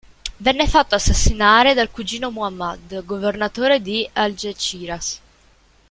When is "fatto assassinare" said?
0.67-1.75